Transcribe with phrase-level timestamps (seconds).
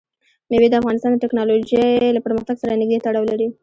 [0.49, 1.83] مېوې د افغانستان د تکنالوژۍ
[2.15, 3.47] له پرمختګ سره نږدې تړاو لري.